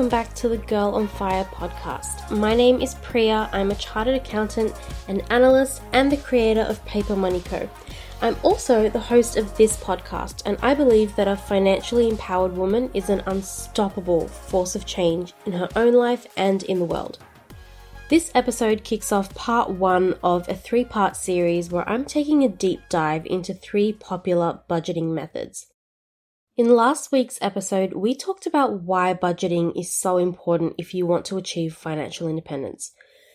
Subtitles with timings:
[0.00, 2.34] welcome back to the Girl on Fire podcast.
[2.34, 3.50] My name is Priya.
[3.52, 4.72] I'm a chartered accountant,
[5.08, 7.68] an analyst, and the creator of Paper Money Co.
[8.22, 12.88] I'm also the host of this podcast, and I believe that a financially empowered woman
[12.94, 17.18] is an unstoppable force of change in her own life and in the world.
[18.08, 22.48] This episode kicks off part one of a three part series where I'm taking a
[22.48, 25.69] deep dive into three popular budgeting methods.
[26.56, 31.24] In last week's episode, we talked about why budgeting is so important if you want
[31.26, 32.92] to achieve financial independence.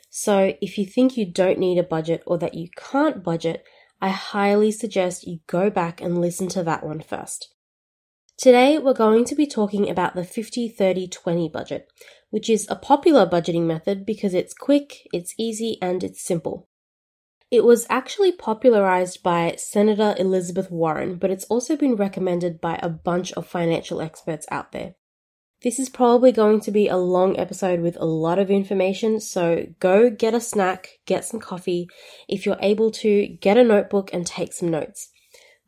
[0.09, 3.63] So, if you think you don't need a budget or that you can't budget,
[4.01, 7.53] I highly suggest you go back and listen to that one first.
[8.37, 11.87] Today, we're going to be talking about the 50 30 20 budget,
[12.31, 16.67] which is a popular budgeting method because it's quick, it's easy, and it's simple.
[17.51, 22.89] It was actually popularized by Senator Elizabeth Warren, but it's also been recommended by a
[22.89, 24.95] bunch of financial experts out there.
[25.61, 29.65] This is probably going to be a long episode with a lot of information, so
[29.79, 31.87] go get a snack, get some coffee.
[32.27, 35.09] If you're able to, get a notebook and take some notes.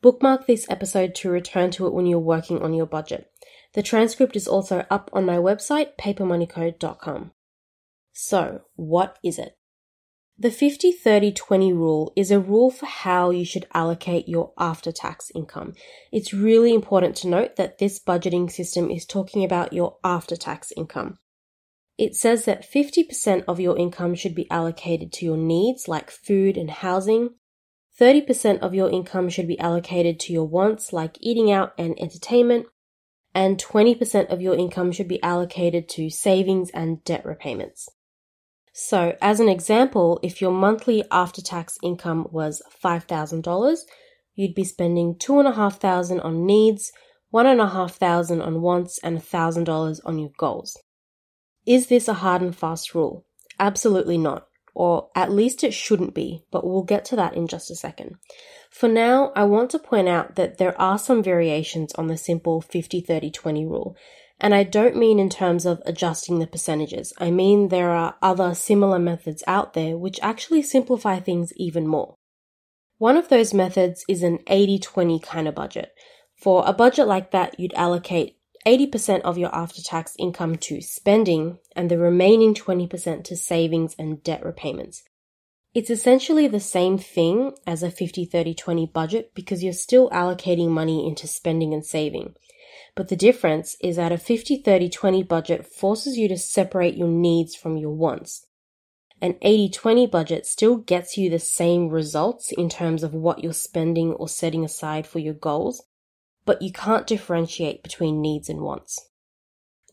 [0.02, 3.32] Bookmark this episode to return to it when you're working on your budget.
[3.74, 7.32] The transcript is also up on my website, papermoneyco.com.
[8.14, 9.57] So, what is it?
[10.40, 14.92] The 50 30 20 rule is a rule for how you should allocate your after
[14.92, 15.74] tax income.
[16.12, 20.72] It's really important to note that this budgeting system is talking about your after tax
[20.78, 21.18] income.
[21.98, 26.56] It says that 50% of your income should be allocated to your needs like food
[26.56, 27.32] and housing.
[28.00, 32.68] 30% of your income should be allocated to your wants like eating out and entertainment.
[33.34, 37.90] And 20% of your income should be allocated to savings and debt repayments.
[38.80, 43.78] So, as an example, if your monthly after tax income was $5,000,
[44.36, 46.92] you'd be spending $2,500 on needs,
[47.34, 50.78] $1,500 on wants, and $1,000 on your goals.
[51.66, 53.26] Is this a hard and fast rule?
[53.60, 54.46] Absolutely not.
[54.76, 58.18] Or at least it shouldn't be, but we'll get to that in just a second.
[58.70, 62.62] For now, I want to point out that there are some variations on the simple
[62.62, 63.98] 50 30 20 rule,
[64.40, 67.14] and I don't mean in terms of adjusting the percentages.
[67.18, 72.16] I mean there are other similar methods out there which actually simplify things even more.
[72.98, 75.94] One of those methods is an 80 20 kind of budget.
[76.36, 81.58] For a budget like that, you'd allocate 80% of your after tax income to spending
[81.76, 85.04] and the remaining 20% to savings and debt repayments.
[85.74, 90.70] It's essentially the same thing as a 50 30 20 budget because you're still allocating
[90.70, 92.36] money into spending and saving.
[92.98, 97.08] But the difference is that a 50 30 20 budget forces you to separate your
[97.08, 98.48] needs from your wants.
[99.22, 103.54] An 80 20 budget still gets you the same results in terms of what you're
[103.54, 105.84] spending or setting aside for your goals,
[106.44, 109.08] but you can't differentiate between needs and wants.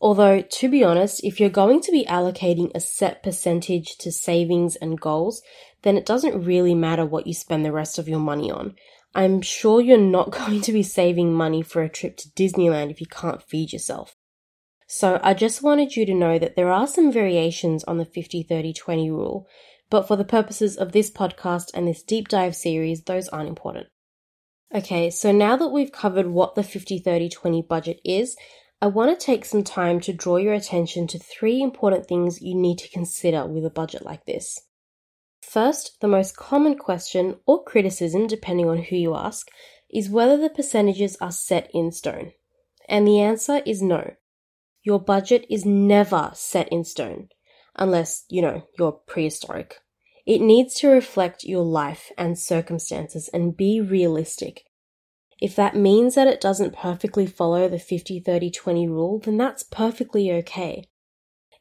[0.01, 4.75] Although, to be honest, if you're going to be allocating a set percentage to savings
[4.77, 5.43] and goals,
[5.83, 8.75] then it doesn't really matter what you spend the rest of your money on.
[9.15, 12.99] I'm sure you're not going to be saving money for a trip to Disneyland if
[12.99, 14.15] you can't feed yourself.
[14.87, 18.43] So I just wanted you to know that there are some variations on the 50
[18.43, 19.47] 30 20 rule,
[19.89, 23.87] but for the purposes of this podcast and this deep dive series, those aren't important.
[24.73, 28.35] Okay, so now that we've covered what the 50 30 20 budget is,
[28.81, 32.53] I want to take some time to draw your attention to three important things you
[32.53, 34.59] need to consider with a budget like this.
[35.47, 39.47] First, the most common question or criticism, depending on who you ask,
[39.89, 42.33] is whether the percentages are set in stone.
[42.89, 44.15] And the answer is no.
[44.83, 47.29] Your budget is never set in stone,
[47.75, 49.77] unless, you know, you're prehistoric.
[50.25, 54.63] It needs to reflect your life and circumstances and be realistic.
[55.39, 59.63] If that means that it doesn't perfectly follow the 50 30 20 rule, then that's
[59.63, 60.89] perfectly okay.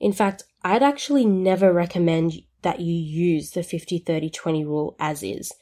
[0.00, 5.22] In fact, I'd actually never recommend that you use the 50 30 20 rule as
[5.22, 5.52] is.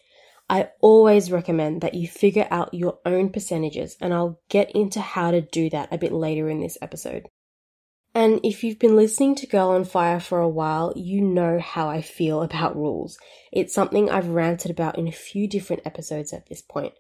[0.49, 5.31] I always recommend that you figure out your own percentages, and I'll get into how
[5.31, 7.26] to do that a bit later in this episode.
[8.14, 11.88] And if you've been listening to Girl on Fire for a while, you know how
[11.88, 13.16] I feel about rules.
[13.50, 16.93] It's something I've ranted about in a few different episodes at this point.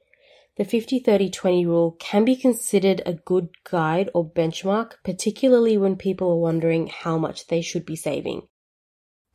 [0.56, 5.96] The 50 30 20 rule can be considered a good guide or benchmark, particularly when
[5.96, 8.48] people are wondering how much they should be saving.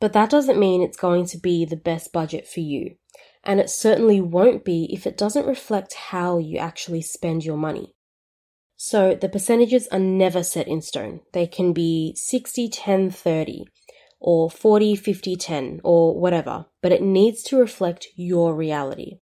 [0.00, 2.96] But that doesn't mean it's going to be the best budget for you.
[3.42, 7.94] And it certainly won't be if it doesn't reflect how you actually spend your money.
[8.76, 11.20] So the percentages are never set in stone.
[11.32, 13.64] They can be 60, 10, 30,
[14.20, 19.18] or 40, 50, 10, or whatever, but it needs to reflect your reality.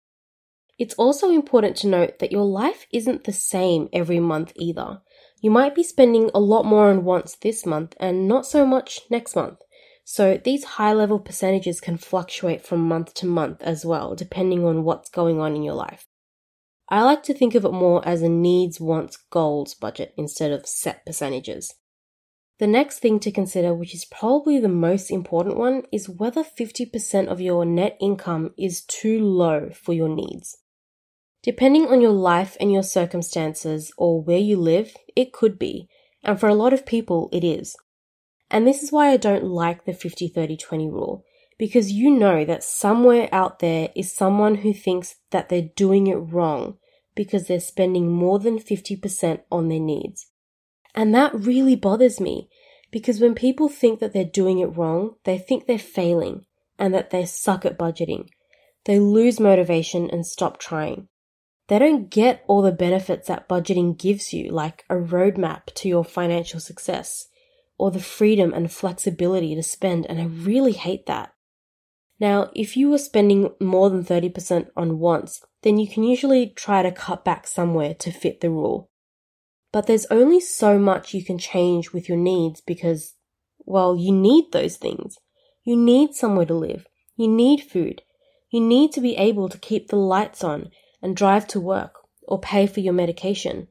[0.80, 5.02] It's also important to note that your life isn't the same every month either.
[5.40, 9.02] You might be spending a lot more on wants this month and not so much
[9.12, 9.60] next month.
[10.04, 14.84] So these high level percentages can fluctuate from month to month as well, depending on
[14.84, 16.06] what's going on in your life.
[16.90, 20.68] I like to think of it more as a needs, wants, goals budget instead of
[20.68, 21.74] set percentages.
[22.60, 27.28] The next thing to consider, which is probably the most important one, is whether 50%
[27.28, 30.58] of your net income is too low for your needs.
[31.42, 35.90] Depending on your life and your circumstances or where you live, it could be,
[36.24, 37.76] and for a lot of people, it is.
[38.54, 41.26] And this is why I don't like the 50 30 20 rule,
[41.58, 46.18] because you know that somewhere out there is someone who thinks that they're doing it
[46.18, 46.78] wrong
[47.16, 50.28] because they're spending more than 50% on their needs.
[50.94, 52.48] And that really bothers me
[52.92, 56.46] because when people think that they're doing it wrong, they think they're failing
[56.78, 58.28] and that they suck at budgeting.
[58.86, 61.08] They lose motivation and stop trying.
[61.70, 66.06] They don't get all the benefits that budgeting gives you, like a roadmap to your
[66.06, 67.30] financial success
[67.78, 71.34] or the freedom and flexibility to spend, and I really hate that.
[72.20, 76.84] Now, if you were spending more than 30% on wants, then you can usually try
[76.84, 78.90] to cut back somewhere to fit the rule.
[79.72, 83.16] But there's only so much you can change with your needs because,
[83.60, 85.18] well, you need those things.
[85.64, 86.86] You need somewhere to live.
[87.16, 88.04] You need food.
[88.52, 90.70] You need to be able to keep the lights on
[91.02, 91.96] and drive to work
[92.28, 93.68] or pay for your medication.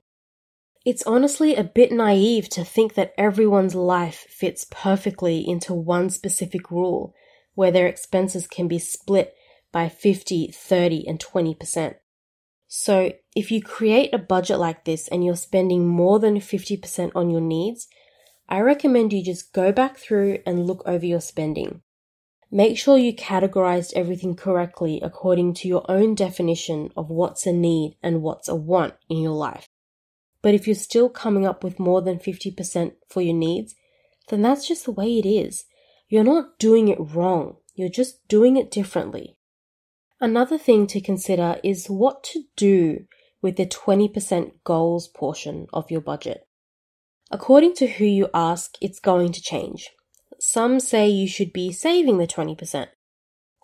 [0.85, 6.73] It's honestly a bit naive to think that everyone's life fits perfectly into one specific
[6.73, 7.15] rule
[7.55, 9.35] where their expenses can be split
[9.71, 11.95] by 50, 30, and 20%.
[12.67, 17.31] So if you create a budget like this and you're spending more than 50% on
[17.31, 17.87] your needs,
[18.49, 21.83] I recommend you just go back through and look over your spending.
[22.51, 27.97] Make sure you categorized everything correctly according to your own definition of what's a need
[28.03, 29.69] and what's a want in your life.
[30.43, 33.75] But if you're still coming up with more than 50% for your needs,
[34.29, 35.65] then that's just the way it is.
[36.09, 37.57] You're not doing it wrong.
[37.75, 39.39] You're just doing it differently.
[40.21, 43.07] Another thing to consider is what to do
[43.41, 46.47] with the 20% goals portion of your budget.
[47.31, 49.91] According to who you ask, it's going to change.
[50.39, 52.89] Some say you should be saving the 20%.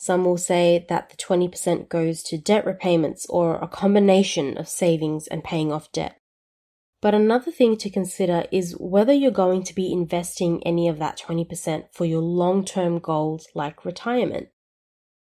[0.01, 5.27] Some will say that the 20% goes to debt repayments or a combination of savings
[5.27, 6.21] and paying off debt.
[7.01, 11.19] But another thing to consider is whether you're going to be investing any of that
[11.19, 14.49] 20% for your long term goals like retirement.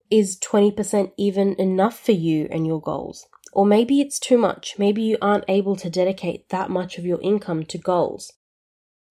[0.09, 3.27] Is 20% even enough for you and your goals?
[3.53, 4.75] Or maybe it's too much.
[4.77, 8.33] Maybe you aren't able to dedicate that much of your income to goals.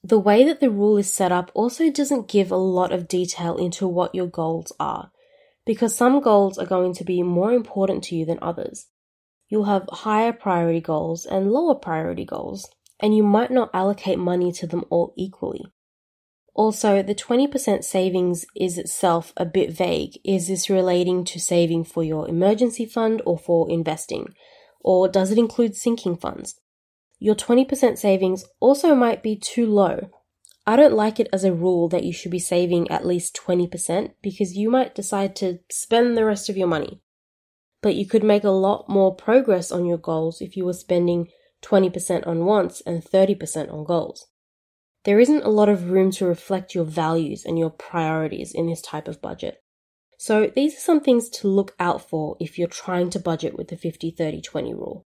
[0.03, 3.57] The way that the rule is set up also doesn't give a lot of detail
[3.57, 5.11] into what your goals are,
[5.67, 8.87] because some goals are going to be more important to you than others.
[9.51, 12.71] You'll have higher priority goals and lower priority goals,
[13.01, 15.67] and you might not allocate money to them all equally.
[16.55, 20.19] Also, the 20% savings is itself a bit vague.
[20.25, 24.35] Is this relating to saving for your emergency fund or for investing?
[24.81, 26.61] Or does it include sinking funds?
[27.19, 30.11] Your 20% savings also might be too low.
[30.67, 34.13] I don't like it as a rule that you should be saving at least 20%
[34.23, 37.01] because you might decide to spend the rest of your money.
[37.83, 41.29] But you could make a lot more progress on your goals if you were spending
[41.63, 44.27] 20% on wants and 30% on goals.
[45.05, 48.83] There isn't a lot of room to reflect your values and your priorities in this
[48.83, 49.63] type of budget.
[50.19, 53.69] So these are some things to look out for if you're trying to budget with
[53.69, 55.07] the 50 30 20 rule.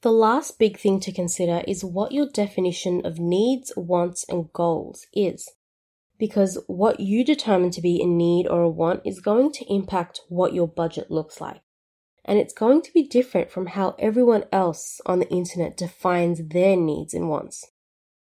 [0.00, 5.04] The last big thing to consider is what your definition of needs, wants, and goals
[5.12, 5.46] is.
[6.18, 10.22] Because what you determine to be a need or a want is going to impact
[10.30, 11.60] what your budget looks like.
[12.24, 16.76] And it's going to be different from how everyone else on the internet defines their
[16.76, 17.70] needs and wants.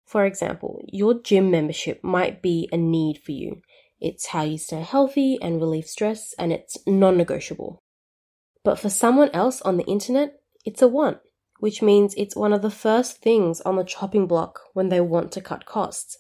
[0.06, 3.62] For example, your gym membership might be a need for you.
[4.00, 7.82] It's how you stay healthy and relieve stress, and it's non negotiable.
[8.64, 11.20] But for someone else on the internet, it's a want,
[11.60, 15.32] which means it's one of the first things on the chopping block when they want
[15.34, 16.18] to cut costs.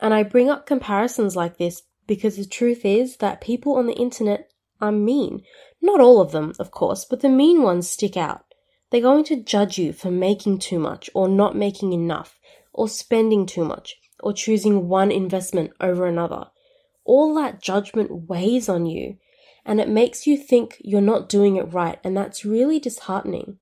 [0.00, 3.94] And I bring up comparisons like this because the truth is that people on the
[3.94, 5.42] internet are mean.
[5.80, 8.44] Not all of them, of course, but the mean ones stick out.
[8.90, 12.38] They're going to judge you for making too much or not making enough
[12.76, 16.44] or spending too much, or choosing one investment over another.
[17.04, 19.16] All that judgment weighs on you,
[19.64, 23.58] and it makes you think you're not doing it right, and that's really disheartening.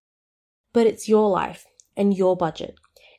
[0.72, 1.64] But it's your life
[1.96, 2.74] and your budget.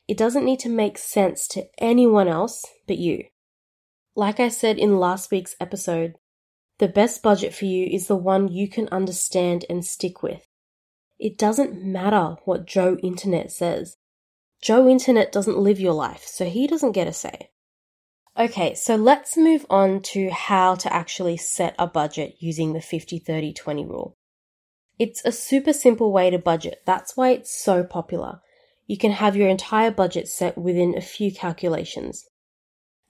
[0.06, 3.24] It doesn't need to make sense to anyone else but you.
[4.14, 6.14] Like I said in last week's episode,
[6.78, 10.46] the best budget for you is the one you can understand and stick with.
[11.18, 13.96] It doesn't matter what Joe Internet says.
[14.60, 17.50] Joe Internet doesn't live your life, so he doesn't get a say.
[18.38, 23.18] Okay, so let's move on to how to actually set a budget using the 50
[23.18, 24.16] 30 20 rule.
[24.98, 26.82] It's a super simple way to budget.
[26.84, 28.40] That's why it's so popular.
[28.86, 32.26] You can have your entire budget set within a few calculations.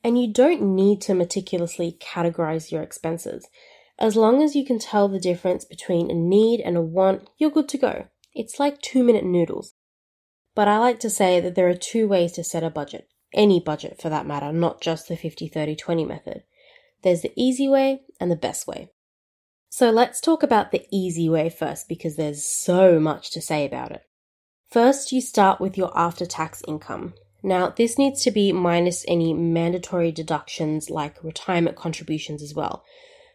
[0.06, 3.48] And you don't need to meticulously categorize your expenses.
[3.98, 7.50] As long as you can tell the difference between a need and a want, you're
[7.50, 8.06] good to go.
[8.32, 9.75] It's like two minute noodles.
[10.54, 13.58] But I like to say that there are two ways to set a budget any
[13.58, 16.44] budget for that matter, not just the 50 30 20 method.
[17.02, 18.90] There's the easy way and the best way.
[19.70, 23.90] So let's talk about the easy way first because there's so much to say about
[23.90, 24.02] it.
[24.70, 27.14] First, you start with your after tax income.
[27.43, 32.85] Now, this needs to be minus any mandatory deductions like retirement contributions as well.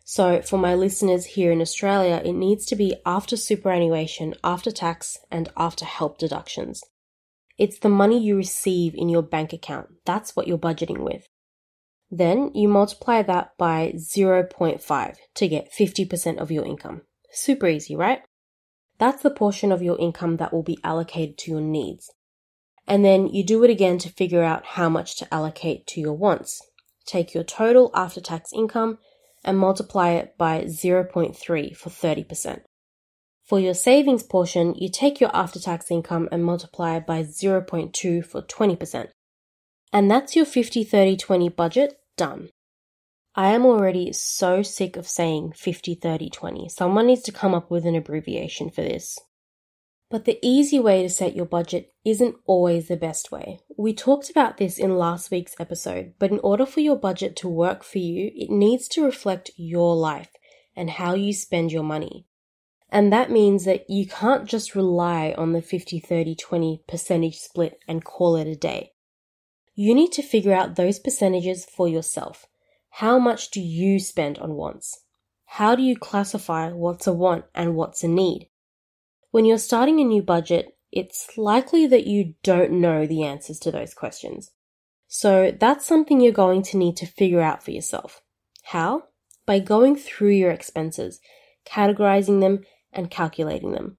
[0.03, 5.17] So, for my listeners here in Australia, it needs to be after superannuation, after tax,
[5.29, 6.81] and after HELP deductions.
[7.57, 9.89] It's the money you receive in your bank account.
[10.05, 11.27] That's what you're budgeting with.
[12.09, 17.03] Then you multiply that by 0.5 to get 50% of your income.
[17.31, 18.21] Super easy, right?
[18.97, 22.11] That's the portion of your income that will be allocated to your needs.
[22.87, 26.13] And then you do it again to figure out how much to allocate to your
[26.13, 26.61] wants.
[27.05, 28.97] Take your total after tax income
[29.43, 32.61] and multiply it by 0.3 for 30%.
[33.43, 38.25] For your savings portion, you take your after tax income and multiply it by 0.2
[38.25, 39.09] for 20%.
[39.91, 42.49] And that's your 50 30 20 budget done.
[43.35, 46.69] I am already so sick of saying 50 30 20.
[46.69, 49.17] Someone needs to come up with an abbreviation for this.
[50.11, 53.61] But the easy way to set your budget isn't always the best way.
[53.77, 57.47] We talked about this in last week's episode, but in order for your budget to
[57.47, 60.27] work for you, it needs to reflect your life
[60.75, 62.27] and how you spend your money.
[62.89, 67.79] And that means that you can't just rely on the 50, 30, 20 percentage split
[67.87, 68.91] and call it a day.
[69.75, 72.47] You need to figure out those percentages for yourself.
[72.89, 75.05] How much do you spend on wants?
[75.45, 78.49] How do you classify what's a want and what's a need?
[79.31, 83.71] When you're starting a new budget, it's likely that you don't know the answers to
[83.71, 84.51] those questions.
[85.07, 88.21] So that's something you're going to need to figure out for yourself.
[88.63, 89.03] How?
[89.45, 91.19] By going through your expenses,
[91.65, 93.97] categorizing them, and calculating them.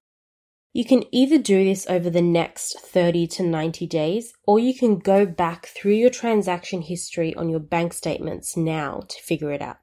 [0.71, 4.97] You can either do this over the next 30 to 90 days, or you can
[4.97, 9.77] go back through your transaction history on your bank statements now to figure it out.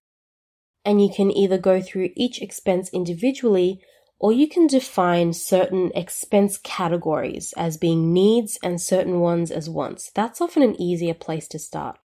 [0.85, 3.81] And you can either go through each expense individually,
[4.21, 10.11] or you can define certain expense categories as being needs and certain ones as wants.
[10.15, 11.99] That's often an easier place to start.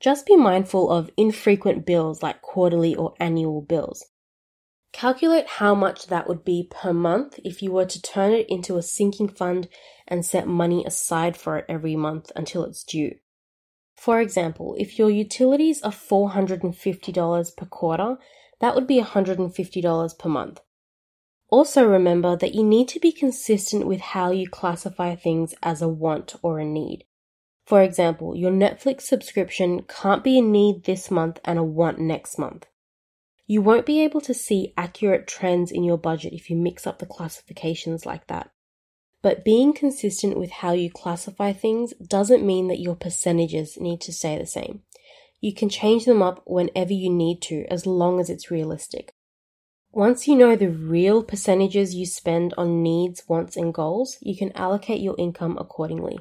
[0.00, 4.06] Just be mindful of infrequent bills like quarterly or annual bills.
[4.92, 8.78] Calculate how much that would be per month if you were to turn it into
[8.78, 9.68] a sinking fund
[10.08, 13.14] and set money aside for it every month until it's due.
[13.94, 18.16] For example, if your utilities are $450 per quarter,
[18.60, 20.60] that would be $150 per month.
[21.48, 25.88] Also remember that you need to be consistent with how you classify things as a
[25.88, 27.04] want or a need.
[27.64, 32.38] For example, your Netflix subscription can't be a need this month and a want next
[32.38, 32.66] month.
[33.46, 36.98] You won't be able to see accurate trends in your budget if you mix up
[36.98, 38.50] the classifications like that.
[39.22, 44.12] But being consistent with how you classify things doesn't mean that your percentages need to
[44.12, 44.82] stay the same.
[45.40, 49.12] You can change them up whenever you need to as long as it's realistic.
[49.96, 54.52] Once you know the real percentages you spend on needs, wants, and goals, you can
[54.52, 56.18] allocate your income accordingly.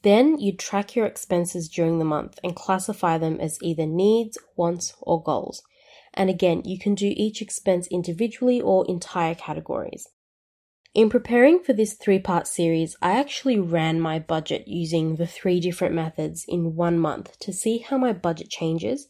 [0.00, 4.94] Then you track your expenses during the month and classify them as either needs, wants,
[5.02, 5.62] or goals.
[6.14, 10.08] And again, you can do each expense individually or entire categories.
[10.94, 15.60] In preparing for this three part series, I actually ran my budget using the three
[15.60, 19.06] different methods in one month to see how my budget changes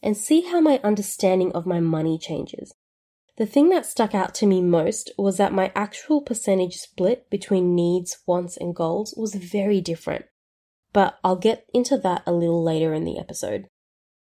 [0.00, 2.72] and see how my understanding of my money changes.
[3.36, 7.74] The thing that stuck out to me most was that my actual percentage split between
[7.74, 10.24] needs, wants, and goals was very different.
[10.94, 13.66] But I'll get into that a little later in the episode.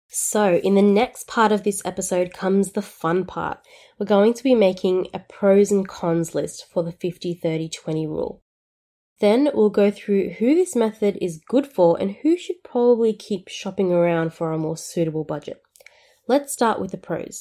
[0.07, 3.59] So, in the next part of this episode comes the fun part.
[3.99, 8.07] We're going to be making a pros and cons list for the 50 30 20
[8.07, 8.43] rule.
[9.19, 13.49] Then we'll go through who this method is good for and who should probably keep
[13.49, 15.63] shopping around for a more suitable budget.
[16.29, 17.41] Let's start with the pros.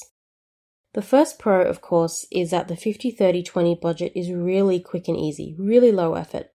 [0.94, 5.08] The first pro, of course, is that the 50 30 20 budget is really quick
[5.08, 6.50] and easy, really low effort.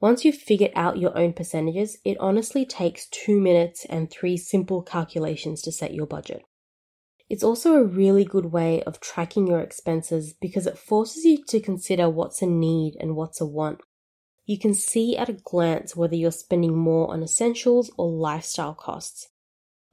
[0.00, 4.82] Once you've figured out your own percentages, it honestly takes two minutes and three simple
[4.82, 6.42] calculations to set your budget.
[7.30, 11.60] It's also a really good way of tracking your expenses because it forces you to
[11.60, 13.80] consider what's a need and what's a want.
[14.46, 19.28] you can see at a glance whether you're spending more on essentials or lifestyle costs.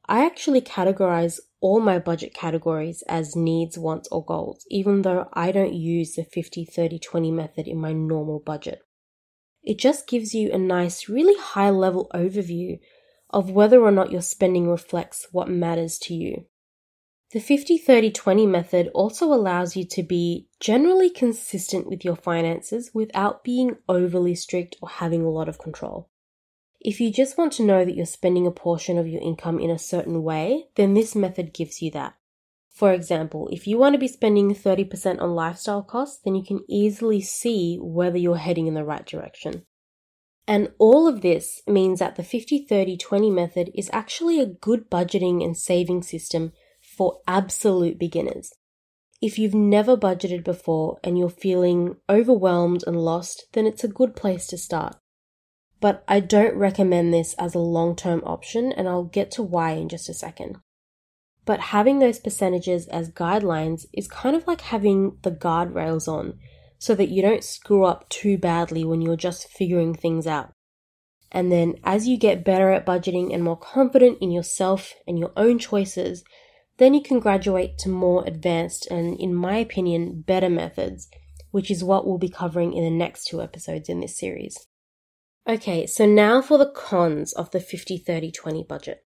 [0.09, 5.51] I actually categorize all my budget categories as needs, wants, or goals, even though I
[5.51, 8.83] don't use the 50 30 20 method in my normal budget.
[9.63, 12.79] It just gives you a nice, really high level overview
[13.29, 16.45] of whether or not your spending reflects what matters to you.
[17.33, 22.91] The 50 30 20 method also allows you to be generally consistent with your finances
[22.93, 26.09] without being overly strict or having a lot of control.
[26.79, 29.69] If you just want to know that you're spending a portion of your income in
[29.69, 32.15] a certain way, then this method gives you that.
[32.69, 36.63] For example, if you want to be spending 30% on lifestyle costs, then you can
[36.69, 39.65] easily see whether you're heading in the right direction.
[40.47, 44.89] And all of this means that the 50 30 20 method is actually a good
[44.89, 48.53] budgeting and saving system for absolute beginners.
[49.21, 54.15] If you've never budgeted before and you're feeling overwhelmed and lost, then it's a good
[54.15, 54.95] place to start.
[55.79, 59.71] But I don't recommend this as a long term option, and I'll get to why
[59.71, 60.57] in just a second.
[61.45, 66.39] But having those percentages as guidelines is kind of like having the guardrails on
[66.77, 70.51] so that you don't screw up too badly when you're just figuring things out.
[71.31, 75.31] And then as you get better at budgeting and more confident in yourself and your
[75.37, 76.23] own choices,
[76.77, 81.09] then you can graduate to more advanced and, in my opinion, better methods,
[81.51, 84.67] which is what we'll be covering in the next two episodes in this series.
[85.49, 89.05] Okay, so now for the cons of the 50 30 20 budget.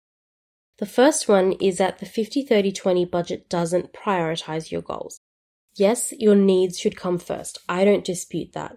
[0.78, 5.20] The first one is that the 50 30 20 budget doesn't prioritize your goals.
[5.76, 7.58] Yes, your needs should come first.
[7.68, 8.76] I don't dispute that.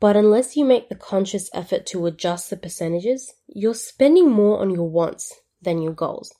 [0.00, 4.70] But unless you make the conscious effort to adjust the percentages, you're spending more on
[4.70, 6.32] your wants than your goals.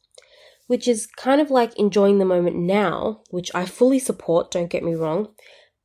[0.68, 4.82] Which is kind of like enjoying the moment now, which I fully support, don't get
[4.82, 5.34] me wrong,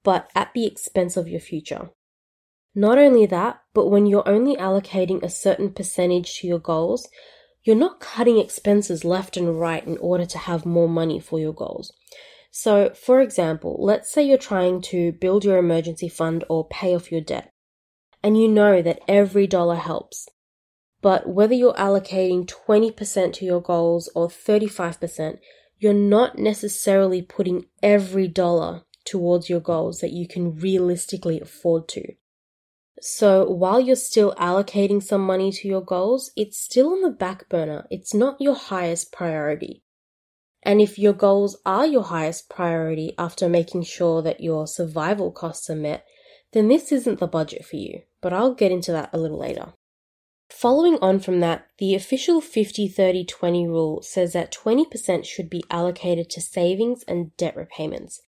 [0.04, 1.90] but at the expense of your future.
[2.74, 7.10] Not only that, but when you're only allocating a certain percentage to your goals,
[7.64, 11.54] you're not cutting expenses left and right in order to have more money for your
[11.54, 11.92] goals.
[12.50, 17.12] So, for example, let's say you're trying to build your emergency fund or pay off
[17.12, 17.52] your debt,
[18.24, 20.28] and you know that every dollar helps.
[21.02, 25.40] But whether you're allocating 20% to your goals or 35%,
[25.80, 32.14] you're not necessarily putting every dollar towards your goals that you can realistically afford to.
[33.04, 37.50] So while you're still allocating some money to your goals, it's still on the back
[37.50, 37.88] burner.
[37.90, 39.82] It's not your highest priority.
[40.62, 45.68] And if your goals are your highest priority after making sure that your survival costs
[45.72, 46.06] are met,
[46.54, 48.04] then this isn't the budget for you.
[48.22, 49.74] But I'll get into that a little later.
[50.52, 55.64] Following on from that, the official 50 30 20 rule says that 20% should be
[55.72, 58.22] allocated to savings and debt repayments.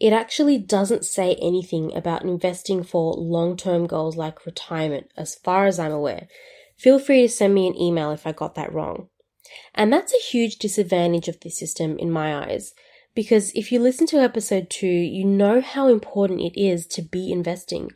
[0.00, 5.66] It actually doesn't say anything about investing for long term goals like retirement, as far
[5.66, 6.28] as I'm aware.
[6.76, 9.08] Feel free to send me an email if I got that wrong.
[9.74, 12.72] And that's a huge disadvantage of this system in my eyes.
[13.14, 17.32] Because if you listen to episode two, you know how important it is to be
[17.32, 17.90] investing.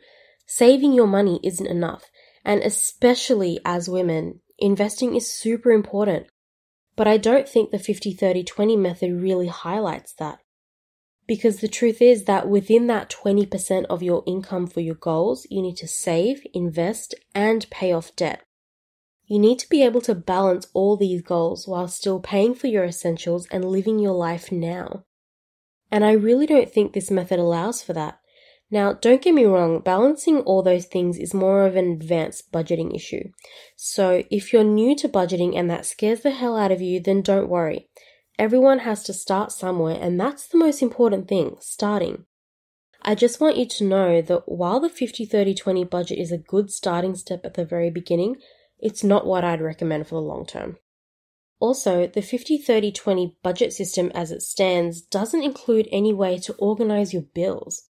[0.45, 2.11] Saving your money isn't enough.
[2.43, 6.27] And especially as women, investing is super important.
[6.97, 10.39] But I don't think the 50 30 20 method really highlights that.
[11.25, 15.61] Because the truth is that within that 20% of your income for your goals, you
[15.61, 18.43] need to save, invest, and pay off debt.
[19.25, 22.83] You need to be able to balance all these goals while still paying for your
[22.83, 25.05] essentials and living your life now.
[25.89, 28.19] And I really don't think this method allows for that.
[28.69, 32.95] Now, don't get me wrong, balancing all those things is more of an advanced budgeting
[32.95, 33.29] issue.
[33.75, 37.21] So, if you're new to budgeting and that scares the hell out of you, then
[37.21, 37.87] don't worry.
[38.39, 42.25] Everyone has to start somewhere, and that's the most important thing starting.
[43.01, 46.37] I just want you to know that while the 50 30 20 budget is a
[46.37, 48.37] good starting step at the very beginning,
[48.79, 50.77] it's not what I'd recommend for the long term.
[51.59, 56.53] Also, the 50 30 20 budget system as it stands doesn't include any way to
[56.53, 57.89] organize your bills.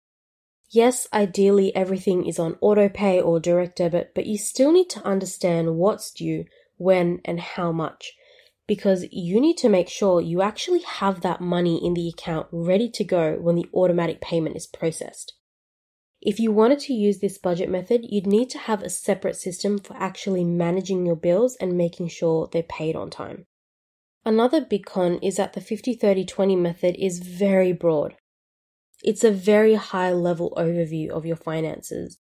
[0.70, 5.76] Yes, ideally everything is on autopay or direct debit, but you still need to understand
[5.76, 6.44] what's due,
[6.76, 8.12] when, and how much.
[8.66, 12.90] Because you need to make sure you actually have that money in the account ready
[12.90, 15.34] to go when the automatic payment is processed.
[16.20, 19.78] If you wanted to use this budget method, you'd need to have a separate system
[19.78, 23.46] for actually managing your bills and making sure they're paid on time.
[24.24, 28.16] Another big con is that the 50 30 20 method is very broad.
[29.04, 32.18] It's a very high level overview of your finances.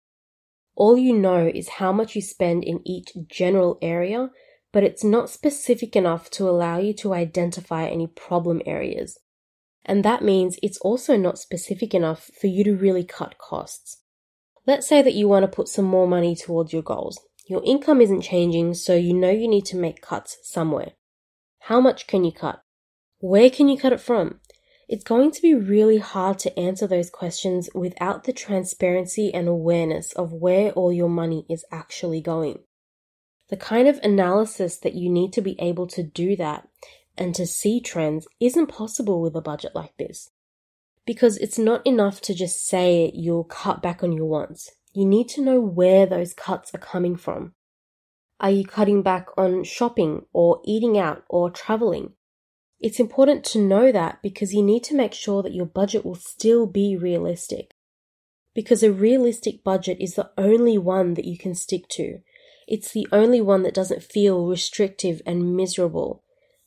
[0.75, 4.31] All you know is how much you spend in each general area,
[4.71, 9.17] but it's not specific enough to allow you to identify any problem areas.
[9.85, 14.01] And that means it's also not specific enough for you to really cut costs.
[14.67, 17.19] Let's say that you want to put some more money towards your goals.
[17.47, 20.91] Your income isn't changing, so you know you need to make cuts somewhere.
[21.65, 22.61] How much can you cut?
[23.19, 24.39] Where can you cut it from?
[24.87, 30.11] It's going to be really hard to answer those questions without the transparency and awareness
[30.13, 32.59] of where all your money is actually going.
[33.51, 36.69] The kind of analysis that you need to be able to do that
[37.17, 40.31] and to see trends isn't possible with a budget like this.
[41.05, 44.71] Because it's not enough to just say you'll cut back on your wants.
[44.93, 47.53] You need to know where those cuts are coming from.
[48.39, 52.13] Are you cutting back on shopping or eating out or traveling?
[52.79, 56.15] It's important to know that because you need to make sure that your budget will
[56.15, 57.73] still be realistic.
[58.55, 62.21] Because a realistic budget is the only one that you can stick to.
[62.67, 66.23] It's the only one that doesn't feel restrictive and miserable.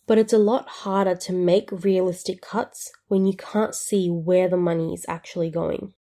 [0.07, 4.57] But it's a lot harder to make realistic cuts when you can't see where the
[4.57, 5.95] money is actually going.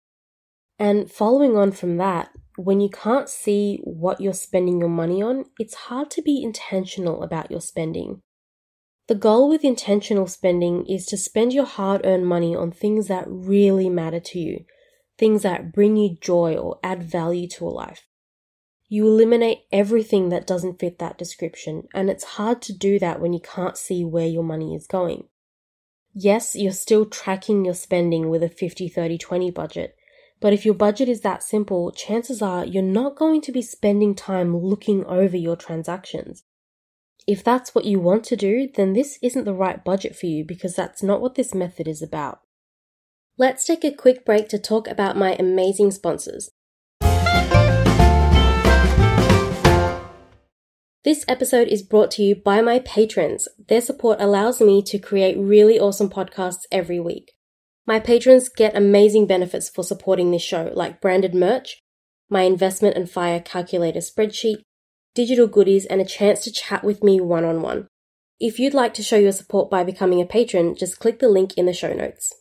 [0.78, 5.44] And following on from that, when you can't see what you're spending your money on,
[5.58, 8.20] it's hard to be intentional about your spending.
[9.08, 13.24] The goal with intentional spending is to spend your hard earned money on things that
[13.26, 14.64] really matter to you,
[15.18, 18.06] things that bring you joy or add value to a life.
[18.92, 23.32] You eliminate everything that doesn't fit that description, and it's hard to do that when
[23.32, 25.28] you can't see where your money is going.
[26.12, 29.96] Yes, you're still tracking your spending with a 50 30 20 budget,
[30.40, 34.14] but if your budget is that simple, chances are you're not going to be spending
[34.14, 36.42] time looking over your transactions.
[37.26, 40.44] If that's what you want to do, then this isn't the right budget for you
[40.44, 42.40] because that's not what this method is about.
[43.38, 46.50] Let's take a quick break to talk about my amazing sponsors.
[51.04, 53.48] This episode is brought to you by my patrons.
[53.68, 57.32] Their support allows me to create really awesome podcasts every week.
[57.84, 61.82] My patrons get amazing benefits for supporting this show, like branded merch,
[62.30, 64.62] my investment and fire calculator spreadsheet,
[65.12, 67.88] digital goodies, and a chance to chat with me one on one.
[68.38, 71.54] If you'd like to show your support by becoming a patron, just click the link
[71.58, 72.32] in the show notes.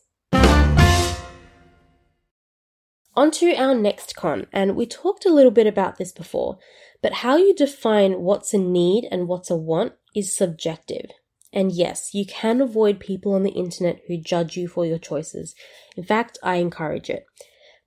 [3.14, 6.58] On to our next con, and we talked a little bit about this before,
[7.02, 11.10] but how you define what's a need and what's a want is subjective.
[11.52, 15.54] And yes, you can avoid people on the internet who judge you for your choices.
[15.96, 17.26] In fact, I encourage it.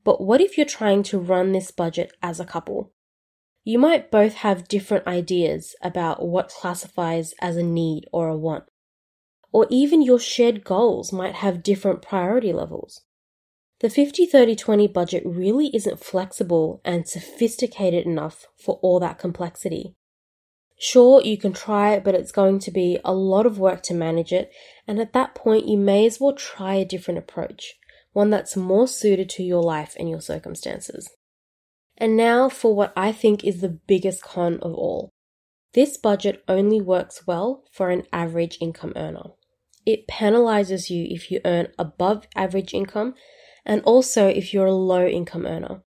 [0.04, 2.93] But what if you're trying to run this budget as a couple?
[3.63, 8.65] You might both have different ideas about what classifies as a need or a want.
[9.51, 13.01] Or even your shared goals might have different priority levels.
[13.86, 19.93] The 50 30 20 budget really isn't flexible and sophisticated enough for all that complexity.
[20.80, 23.93] Sure, you can try it, but it's going to be a lot of work to
[23.93, 24.50] manage it,
[24.88, 27.76] and at that point, you may as well try a different approach,
[28.12, 31.08] one that's more suited to your life and your circumstances.
[31.95, 35.12] And now for what I think is the biggest con of all.
[35.76, 39.34] This budget only works well for an average income earner.
[39.86, 43.13] It penalizes you if you earn above average income
[43.65, 45.82] and also if you're a low income earner.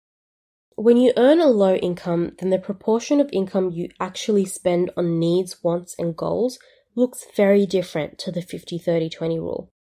[0.74, 5.18] When you earn a low income, then the proportion of income you actually spend on
[5.18, 6.58] needs, wants, and goals
[6.94, 9.72] looks very different to the 50 30 20 rule.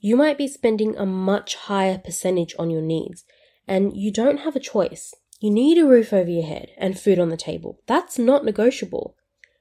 [0.00, 3.24] You might be spending a much higher percentage on your needs,
[3.66, 5.12] and you don't have a choice.
[5.40, 7.80] You need a roof over your head and food on the table.
[7.86, 9.16] That's not negotiable.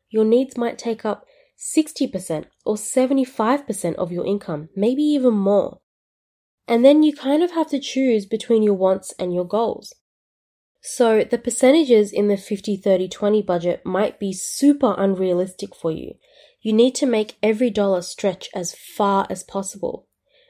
[0.10, 1.26] Your needs might take up
[1.58, 5.80] 60% or 75% of your income, maybe even more.
[6.68, 9.94] And then you kind of have to choose between your wants and your goals.
[10.82, 16.16] So the percentages in the 50 30 20 budget might be super unrealistic for you.
[16.62, 20.08] You need to make every dollar stretch as far as possible.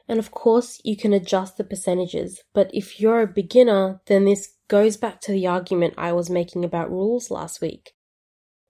[0.08, 4.54] And of course, you can adjust the percentages, but if you're a beginner, then this
[4.68, 7.92] goes back to the argument I was making about rules last week.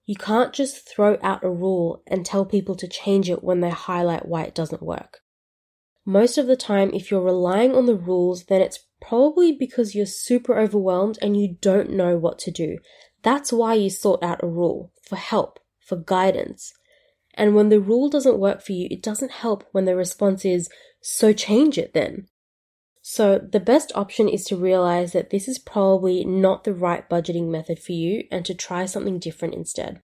[0.05, 3.69] You can't just throw out a rule and tell people to change it when they
[3.69, 5.19] highlight why it doesn't work.
[6.09, 10.05] Most of the time, if you're relying on the rules, then it's Probably because you're
[10.05, 12.77] super overwhelmed and you don't know what to do.
[13.23, 16.73] That's why you sought out a rule for help, for guidance.
[17.33, 20.69] And when the rule doesn't work for you, it doesn't help when the response is,
[21.01, 22.27] so change it then.
[23.01, 27.49] So the best option is to realize that this is probably not the right budgeting
[27.49, 30.01] method for you and to try something different instead.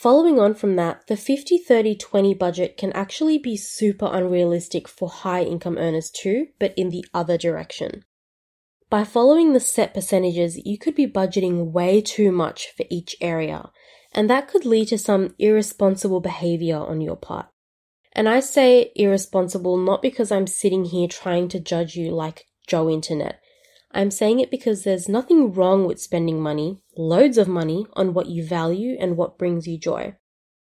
[0.00, 5.08] Following on from that, the 50 30 20 budget can actually be super unrealistic for
[5.08, 8.04] high income earners too, but in the other direction.
[8.90, 13.70] By following the set percentages, you could be budgeting way too much for each area,
[14.12, 17.46] and that could lead to some irresponsible behavior on your part.
[18.12, 22.90] And I say irresponsible not because I'm sitting here trying to judge you like Joe
[22.90, 23.40] Internet.
[23.96, 28.26] I'm saying it because there's nothing wrong with spending money, loads of money, on what
[28.26, 30.16] you value and what brings you joy.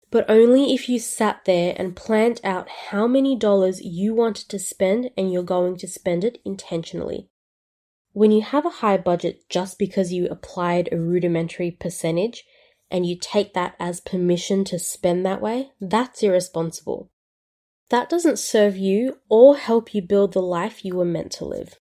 [0.09, 4.57] But only if you sat there and planned out how many dollars you wanted to
[4.57, 7.27] spend and you're going to spend it intentionally.
[8.13, 12.45] When you have a high budget just because you applied a rudimentary percentage
[12.89, 17.11] and you take that as permission to spend that way, that's irresponsible.
[17.89, 21.79] That doesn't serve you or help you build the life you were meant to live.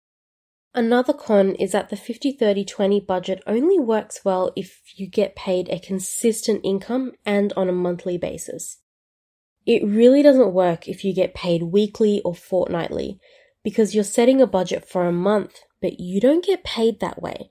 [0.77, 5.35] Another con is that the 50 30 20 budget only works well if you get
[5.35, 8.77] paid a consistent income and on a monthly basis.
[9.65, 13.19] It really doesn't work if you get paid weekly or fortnightly
[13.63, 17.49] because you're setting a budget for a month, but you don't get paid that way.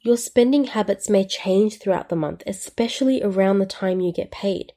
[0.00, 4.72] Your spending habits may change throughout the month, especially around the time you get paid.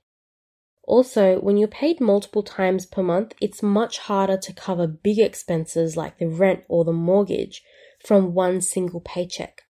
[0.84, 5.96] Also, when you're paid multiple times per month, it's much harder to cover big expenses
[5.96, 7.64] like the rent or the mortgage
[8.04, 9.64] from one single paycheck.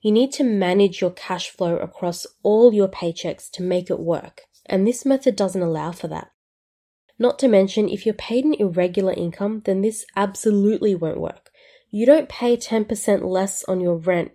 [0.00, 4.42] You need to manage your cash flow across all your paychecks to make it work,
[4.66, 6.32] and this method doesn't allow for that.
[7.18, 11.50] Not to mention, if you're paid an irregular income, then this absolutely won't work.
[11.90, 14.32] You don't pay 10% less on your rent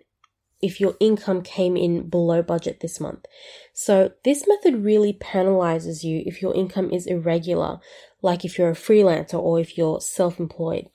[0.62, 3.26] if your income came in below budget this month.
[3.74, 7.80] So this method really penalizes you if your income is irregular,
[8.22, 10.88] like if you're a freelancer or if you're self-employed.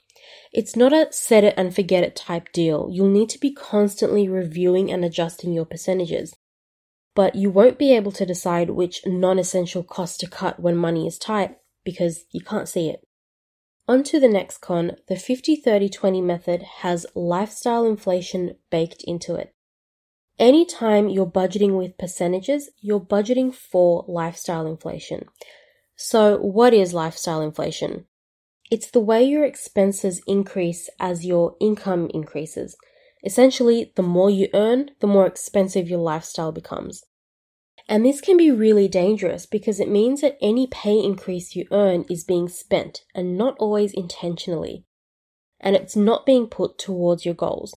[0.52, 2.89] It's not a set it and forget it type deal.
[2.91, 6.34] You'll need to be constantly reviewing and adjusting your percentages.
[7.15, 11.17] But you won't be able to decide which non-essential cost to cut when money is
[11.17, 13.06] tight because you can't see it.
[13.88, 19.36] On to the next con, the 50 30 20 method has lifestyle inflation baked into
[19.36, 19.54] it.
[20.39, 25.26] Anytime you're budgeting with percentages, you're budgeting for lifestyle inflation.
[25.96, 28.06] So, what is lifestyle inflation?
[28.74, 32.76] It's the way your expenses increase as your income increases.
[33.24, 37.04] Essentially, the more you earn, the more expensive your lifestyle becomes.
[37.88, 42.06] And this can be really dangerous because it means that any pay increase you earn
[42.10, 44.86] is being spent and not always intentionally.
[45.60, 47.76] And it's not being put towards your goals.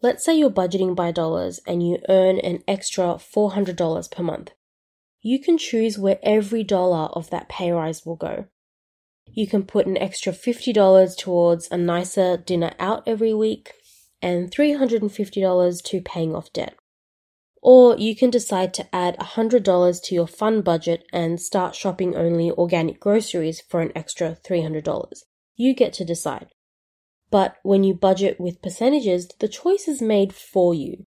[0.00, 4.52] Let's say you're budgeting by dollars and you earn an extra $400 per month.
[5.20, 8.46] You can choose where every dollar of that pay rise will go.
[9.32, 13.72] You can put an extra $50 towards a nicer dinner out every week
[14.22, 16.74] and $350 to paying off debt.
[17.60, 22.50] Or you can decide to add $100 to your fun budget and start shopping only
[22.50, 25.12] organic groceries for an extra $300.
[25.56, 26.48] You get to decide.
[27.30, 31.06] But when you budget with percentages, the choice is made for you.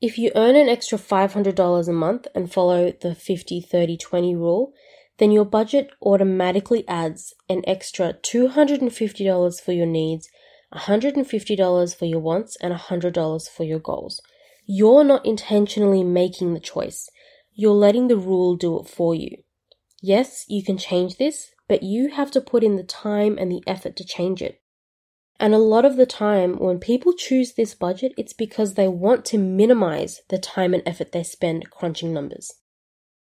[0.00, 4.72] If you earn an extra $500 a month and follow the 50 30 20 rule,
[5.18, 10.28] then your budget automatically adds an extra $250 for your needs,
[10.74, 14.20] $150 for your wants, and $100 for your goals.
[14.66, 17.08] You're not intentionally making the choice.
[17.54, 19.38] You're letting the rule do it for you.
[20.02, 23.62] Yes, you can change this, but you have to put in the time and the
[23.66, 24.60] effort to change it.
[25.38, 29.24] And a lot of the time, when people choose this budget, it's because they want
[29.26, 32.52] to minimize the time and effort they spend crunching numbers.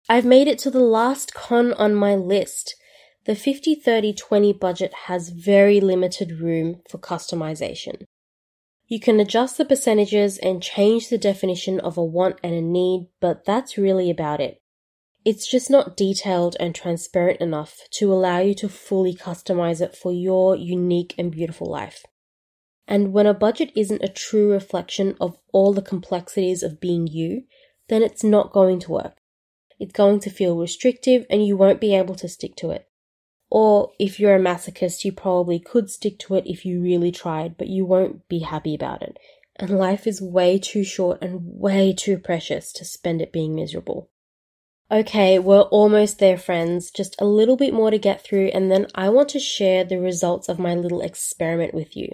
[0.08, 2.76] I've made it to the last con on my list.
[3.24, 8.04] The 50 30 20 budget has very limited room for customization.
[8.86, 13.08] You can adjust the percentages and change the definition of a want and a need,
[13.20, 14.62] but that's really about it.
[15.24, 20.12] It's just not detailed and transparent enough to allow you to fully customize it for
[20.12, 22.04] your unique and beautiful life.
[22.86, 27.42] And when a budget isn't a true reflection of all the complexities of being you,
[27.88, 29.16] then it's not going to work.
[29.78, 32.88] It's going to feel restrictive and you won't be able to stick to it.
[33.50, 37.56] Or if you're a masochist, you probably could stick to it if you really tried,
[37.56, 39.18] but you won't be happy about it.
[39.56, 44.10] And life is way too short and way too precious to spend it being miserable.
[44.90, 46.90] Okay, we're almost there, friends.
[46.90, 49.98] Just a little bit more to get through, and then I want to share the
[49.98, 52.10] results of my little experiment with you.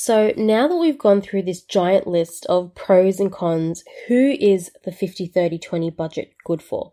[0.00, 4.70] So, now that we've gone through this giant list of pros and cons, who is
[4.84, 6.92] the 50 30 20 budget good for?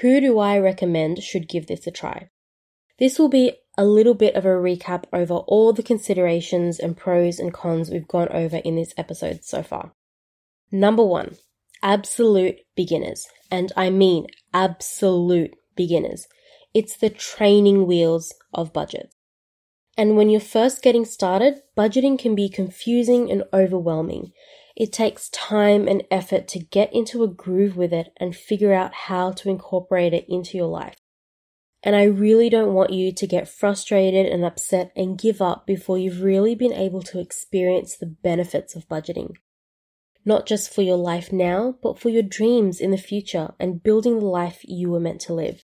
[0.00, 2.28] Who do I recommend should give this a try?
[2.98, 7.38] This will be a little bit of a recap over all the considerations and pros
[7.38, 9.92] and cons we've gone over in this episode so far.
[10.72, 11.36] Number one,
[11.84, 13.28] absolute beginners.
[13.48, 16.26] And I mean absolute beginners.
[16.74, 19.14] It's the training wheels of budget.
[20.00, 24.32] And when you're first getting started, budgeting can be confusing and overwhelming.
[24.74, 28.94] It takes time and effort to get into a groove with it and figure out
[28.94, 30.96] how to incorporate it into your life.
[31.82, 35.98] And I really don't want you to get frustrated and upset and give up before
[35.98, 39.34] you've really been able to experience the benefits of budgeting.
[40.24, 44.18] Not just for your life now, but for your dreams in the future and building
[44.18, 45.62] the life you were meant to live.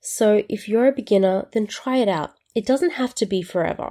[0.00, 2.37] So if you're a beginner, then try it out.
[2.58, 3.90] It doesn't have to be forever.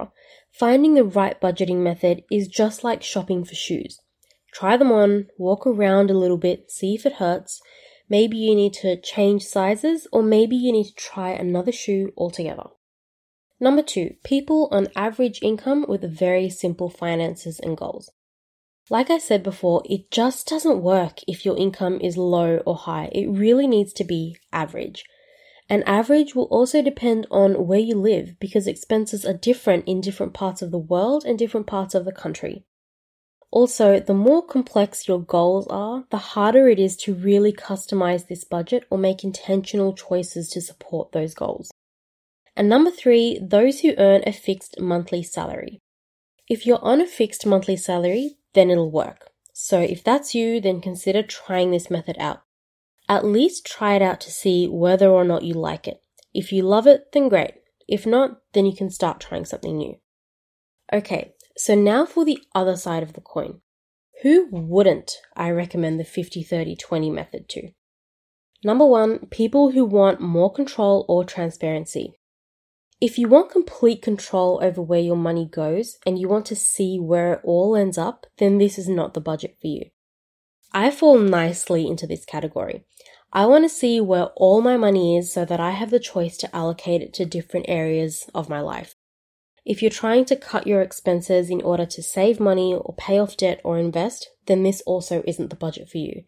[0.52, 3.98] Finding the right budgeting method is just like shopping for shoes.
[4.52, 7.60] Try them on, walk around a little bit, see if it hurts,
[8.08, 12.68] Maybe you need to change sizes, or maybe you need to try another shoe altogether.
[13.60, 18.10] Number two, people on average income with very simple finances and goals.
[18.88, 23.10] Like I said before, it just doesn't work if your income is low or high.
[23.12, 25.04] It really needs to be average.
[25.68, 30.32] And average will also depend on where you live because expenses are different in different
[30.32, 32.64] parts of the world and different parts of the country.
[33.50, 38.44] Also, the more complex your goals are, the harder it is to really customize this
[38.44, 41.70] budget or make intentional choices to support those goals.
[42.56, 45.80] And number three, those who earn a fixed monthly salary.
[46.48, 49.30] If you're on a fixed monthly salary, then it'll work.
[49.52, 52.42] So if that's you, then consider trying this method out.
[53.08, 56.00] At least try it out to see whether or not you like it.
[56.34, 57.54] If you love it, then great.
[57.88, 59.96] If not, then you can start trying something new.
[60.92, 63.60] Okay, so now for the other side of the coin.
[64.22, 67.70] Who wouldn't I recommend the 50 30 20 method to?
[68.64, 72.18] Number one, people who want more control or transparency.
[73.00, 76.98] If you want complete control over where your money goes and you want to see
[76.98, 79.90] where it all ends up, then this is not the budget for you.
[80.72, 82.84] I fall nicely into this category.
[83.32, 86.36] I want to see where all my money is so that I have the choice
[86.38, 88.94] to allocate it to different areas of my life.
[89.64, 93.36] If you're trying to cut your expenses in order to save money or pay off
[93.36, 96.24] debt or invest, then this also isn't the budget for you.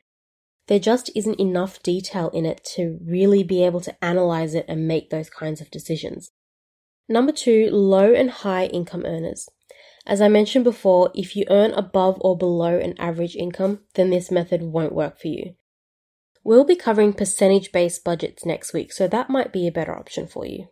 [0.67, 4.87] There just isn't enough detail in it to really be able to analyze it and
[4.87, 6.31] make those kinds of decisions.
[7.09, 9.49] Number two, low and high income earners.
[10.07, 14.31] As I mentioned before, if you earn above or below an average income, then this
[14.31, 15.55] method won't work for you.
[16.43, 20.27] We'll be covering percentage based budgets next week, so that might be a better option
[20.27, 20.69] for you.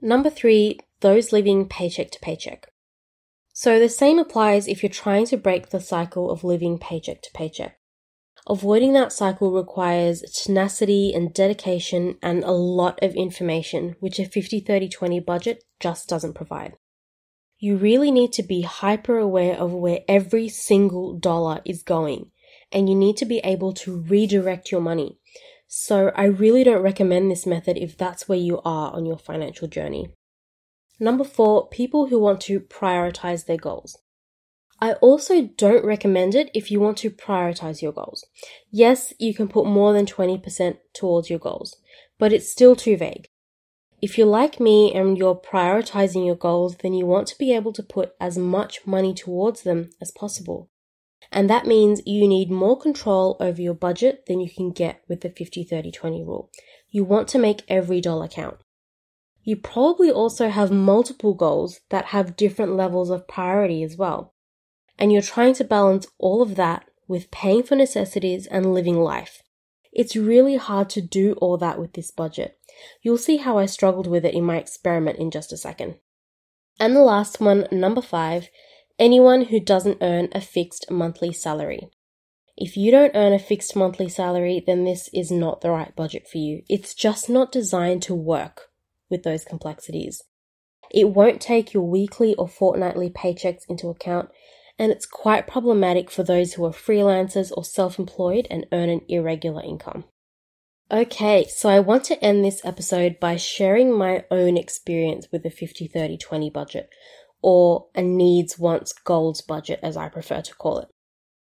[0.00, 2.68] Number three, those living paycheck to paycheck.
[3.52, 7.30] So the same applies if you're trying to break the cycle of living paycheck to
[7.34, 7.78] paycheck.
[8.48, 14.60] Avoiding that cycle requires tenacity and dedication and a lot of information, which a 50
[14.60, 16.74] 30 20 budget just doesn't provide.
[17.58, 22.30] You really need to be hyper aware of where every single dollar is going,
[22.70, 25.18] and you need to be able to redirect your money.
[25.66, 29.68] So, I really don't recommend this method if that's where you are on your financial
[29.68, 30.10] journey.
[31.00, 33.98] Number four, people who want to prioritize their goals.
[34.80, 38.26] I also don't recommend it if you want to prioritize your goals.
[38.70, 41.76] Yes, you can put more than 20% towards your goals,
[42.18, 43.28] but it's still too vague.
[44.02, 47.72] If you're like me and you're prioritizing your goals, then you want to be able
[47.72, 50.70] to put as much money towards them as possible.
[51.32, 55.22] And that means you need more control over your budget than you can get with
[55.22, 56.50] the 50 30 20 rule.
[56.90, 58.58] You want to make every dollar count.
[59.42, 64.34] You probably also have multiple goals that have different levels of priority as well.
[64.98, 69.42] And you're trying to balance all of that with paying for necessities and living life.
[69.92, 72.58] It's really hard to do all that with this budget.
[73.02, 75.96] You'll see how I struggled with it in my experiment in just a second.
[76.78, 78.48] And the last one, number five,
[78.98, 81.88] anyone who doesn't earn a fixed monthly salary.
[82.56, 86.26] If you don't earn a fixed monthly salary, then this is not the right budget
[86.26, 86.62] for you.
[86.68, 88.70] It's just not designed to work
[89.10, 90.22] with those complexities.
[90.90, 94.30] It won't take your weekly or fortnightly paychecks into account,
[94.78, 99.02] and it's quite problematic for those who are freelancers or self employed and earn an
[99.08, 100.04] irregular income.
[100.90, 105.50] Okay, so I want to end this episode by sharing my own experience with the
[105.50, 106.90] 50 30 20 budget,
[107.42, 110.88] or a needs wants goals budget as I prefer to call it.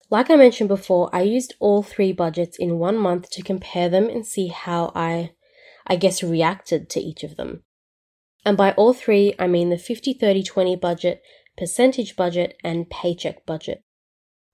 [0.08, 4.08] Like I mentioned before, I used all three budgets in one month to compare them
[4.08, 5.32] and see how I
[5.86, 7.62] I guess, reacted to each of them.
[8.44, 11.22] And by all three, I mean the 50 30 20 budget,
[11.56, 13.82] percentage budget, and paycheck budget,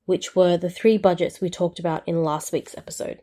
[0.07, 3.21] which were the three budgets we talked about in last week's episode.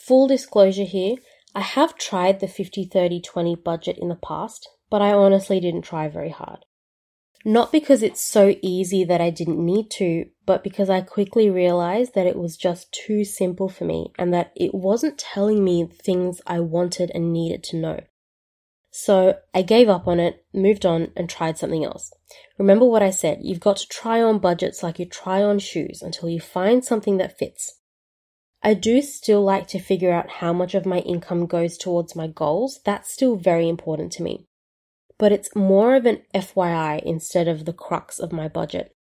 [0.00, 1.16] Full disclosure here,
[1.54, 5.82] I have tried the 50 30 20 budget in the past, but I honestly didn't
[5.82, 6.64] try very hard.
[7.44, 12.14] Not because it's so easy that I didn't need to, but because I quickly realized
[12.14, 16.40] that it was just too simple for me and that it wasn't telling me things
[16.46, 18.00] I wanted and needed to know.
[18.90, 22.12] So I gave up on it, moved on, and tried something else.
[22.58, 26.02] Remember what I said you've got to try on budgets like you try on shoes
[26.02, 27.79] until you find something that fits.
[28.62, 32.26] I do still like to figure out how much of my income goes towards my
[32.26, 32.80] goals.
[32.84, 34.46] That's still very important to me.
[35.18, 38.94] But it's more of an FYI instead of the crux of my budget.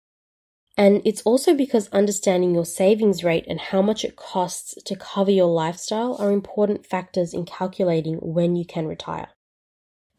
[0.78, 5.32] And it's also because understanding your savings rate and how much it costs to cover
[5.32, 9.28] your lifestyle are important factors in calculating when you can retire.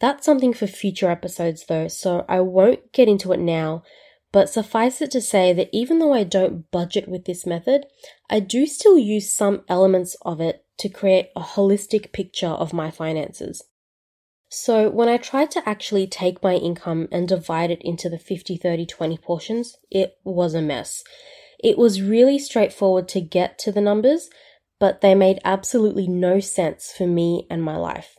[0.01, 3.85] That's something for future episodes though, so I won't get into it now,
[4.33, 7.87] but suffice it to say that even though I don't budget with this method,
[8.29, 12.91] I do still use some elements of it to create a holistic picture of my
[12.91, 13.63] finances.
[14.49, 18.57] So when I tried to actually take my income and divide it into the 50,
[18.57, 21.05] 30, 20 portions, it was a mess.
[21.63, 24.29] It was really straightforward to get to the numbers,
[24.81, 28.17] but they made absolutely no sense for me and my life.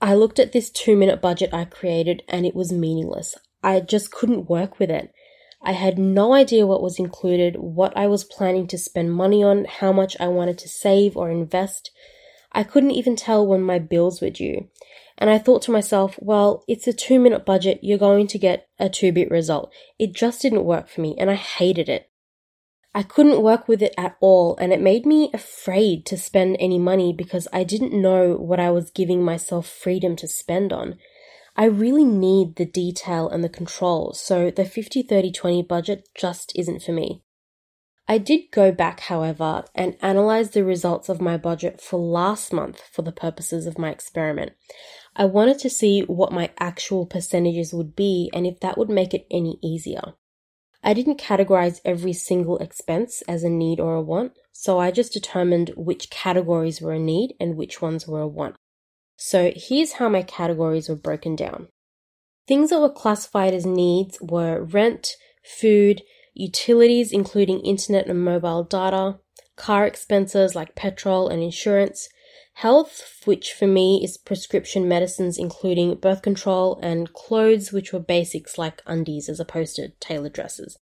[0.00, 3.36] I looked at this two minute budget I created and it was meaningless.
[3.62, 5.12] I just couldn't work with it.
[5.62, 9.66] I had no idea what was included, what I was planning to spend money on,
[9.66, 11.90] how much I wanted to save or invest.
[12.52, 14.68] I couldn't even tell when my bills were due.
[15.18, 18.68] And I thought to myself, well, it's a two minute budget, you're going to get
[18.78, 19.70] a two bit result.
[19.98, 22.10] It just didn't work for me, and I hated it.
[22.94, 26.78] I couldn't work with it at all, and it made me afraid to spend any
[26.78, 30.96] money because I didn't know what I was giving myself freedom to spend on.
[31.56, 36.52] I really need the detail and the control, so the 50 30 20 budget just
[36.56, 37.22] isn't for me.
[38.08, 42.80] I did go back, however, and analyze the results of my budget for last month
[42.90, 44.52] for the purposes of my experiment.
[45.14, 49.14] I wanted to see what my actual percentages would be and if that would make
[49.14, 50.14] it any easier.
[50.82, 55.12] I didn't categorize every single expense as a need or a want, so I just
[55.12, 58.56] determined which categories were a need and which ones were a want.
[59.22, 61.68] So here's how my categories were broken down.
[62.48, 65.10] Things that were classified as needs were rent,
[65.44, 66.00] food,
[66.32, 69.18] utilities including internet and mobile data,
[69.56, 72.08] car expenses like petrol and insurance,
[72.54, 78.56] health, which for me is prescription medicines including birth control, and clothes, which were basics
[78.56, 80.78] like undies as opposed to tailored dresses.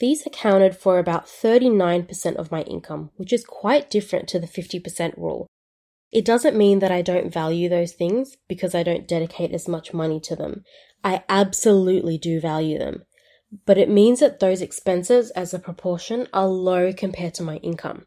[0.00, 5.16] These accounted for about 39% of my income, which is quite different to the 50%
[5.16, 5.46] rule.
[6.14, 9.92] It doesn't mean that I don't value those things because I don't dedicate as much
[9.92, 10.62] money to them.
[11.02, 13.02] I absolutely do value them.
[13.66, 18.06] But it means that those expenses as a proportion are low compared to my income.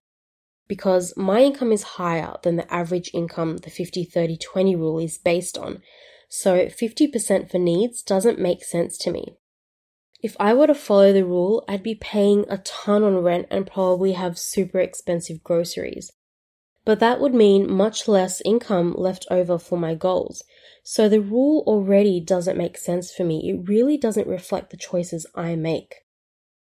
[0.69, 5.17] Because my income is higher than the average income the 50 30 20 rule is
[5.17, 5.81] based on.
[6.29, 9.35] So 50% for needs doesn't make sense to me.
[10.21, 13.67] If I were to follow the rule, I'd be paying a ton on rent and
[13.67, 16.11] probably have super expensive groceries
[16.87, 20.41] but that would mean much less income left over for my goals.
[20.85, 23.49] So the rule already doesn't make sense for me.
[23.49, 25.95] It really doesn't reflect the choices I make.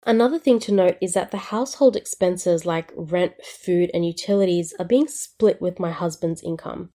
[0.04, 4.84] Another thing to note is that the household expenses like rent, food, and utilities are
[4.84, 6.90] being split with my husband's income.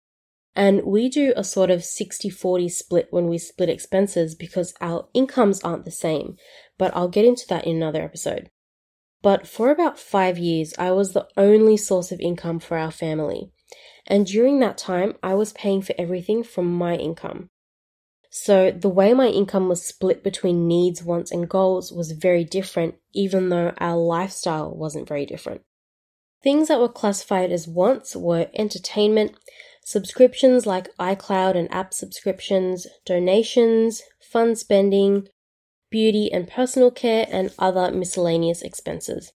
[0.57, 5.07] And we do a sort of 60 40 split when we split expenses because our
[5.15, 6.35] incomes aren't the same.
[6.79, 8.51] But I'll get into that in another episode.
[9.25, 13.51] But for about five years, I was the only source of income for our family.
[14.07, 17.49] And during that time, I was paying for everything from my income.
[18.29, 22.97] So the way my income was split between needs, wants, and goals was very different,
[23.15, 25.63] even though our lifestyle wasn't very different.
[26.43, 29.37] Things that were classified as wants were entertainment,
[29.87, 35.29] subscriptions like iCloud and app subscriptions, donations, fun spending,
[35.95, 39.33] beauty and personal care, and other miscellaneous expenses.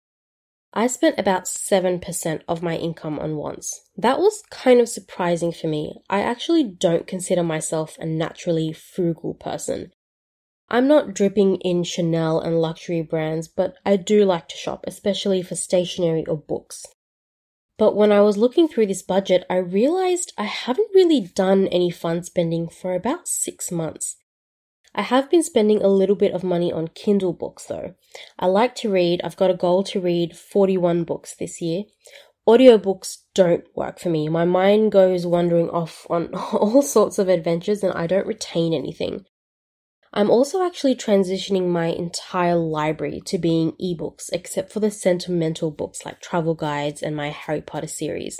[0.73, 3.85] I spent about 7% of my income on wants.
[3.95, 6.01] That was kind of surprising for me.
[6.09, 9.93] I actually don't consider myself a naturally frugal person.
[10.69, 15.41] I'm not dripping in Chanel and luxury brands, but I do like to shop, especially
[15.41, 16.85] for stationery or books.
[17.77, 21.89] But when I was looking through this budget, I realized I haven't really done any
[21.89, 24.17] fun spending for about six months.
[24.95, 27.95] I have been spending a little bit of money on Kindle books though.
[28.37, 29.21] I like to read.
[29.23, 31.83] I've got a goal to read 41 books this year.
[32.47, 34.27] Audiobooks don't work for me.
[34.27, 39.25] My mind goes wandering off on all sorts of adventures and I don't retain anything.
[40.11, 46.03] I'm also actually transitioning my entire library to being ebooks, except for the sentimental books
[46.03, 48.39] like travel guides and my Harry Potter series.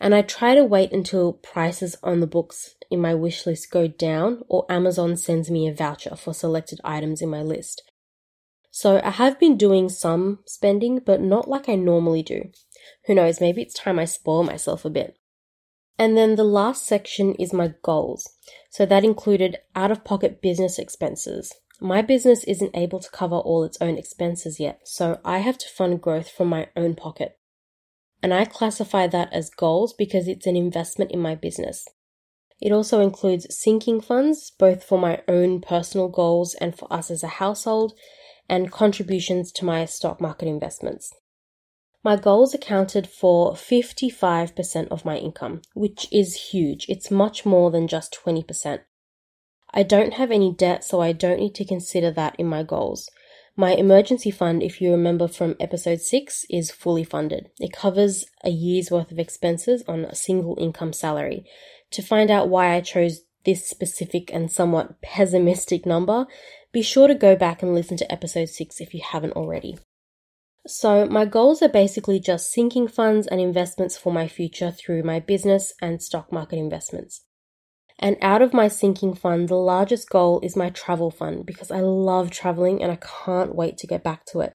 [0.00, 3.86] And I try to wait until prices on the books in my wish list go
[3.86, 7.82] down or Amazon sends me a voucher for selected items in my list.
[8.70, 12.50] So I have been doing some spending, but not like I normally do.
[13.06, 15.18] Who knows, maybe it's time I spoil myself a bit.
[15.98, 18.26] And then the last section is my goals.
[18.70, 21.52] So that included out of pocket business expenses.
[21.78, 25.68] My business isn't able to cover all its own expenses yet, so I have to
[25.68, 27.39] fund growth from my own pocket.
[28.22, 31.86] And I classify that as goals because it's an investment in my business.
[32.60, 37.22] It also includes sinking funds, both for my own personal goals and for us as
[37.22, 37.94] a household,
[38.48, 41.12] and contributions to my stock market investments.
[42.02, 46.86] My goals accounted for 55% of my income, which is huge.
[46.88, 48.80] It's much more than just 20%.
[49.72, 53.08] I don't have any debt, so I don't need to consider that in my goals.
[53.56, 57.50] My emergency fund, if you remember from episode 6, is fully funded.
[57.58, 61.44] It covers a year's worth of expenses on a single income salary.
[61.92, 66.26] To find out why I chose this specific and somewhat pessimistic number,
[66.72, 69.78] be sure to go back and listen to episode 6 if you haven't already.
[70.66, 75.18] So, my goals are basically just sinking funds and investments for my future through my
[75.18, 77.24] business and stock market investments.
[78.02, 81.80] And out of my sinking fund, the largest goal is my travel fund because I
[81.80, 84.54] love traveling and I can't wait to get back to it.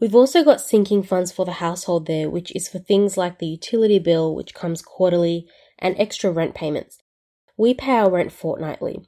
[0.00, 3.46] We've also got sinking funds for the household there, which is for things like the
[3.46, 5.46] utility bill, which comes quarterly,
[5.80, 6.98] and extra rent payments.
[7.56, 9.00] We pay our rent fortnightly.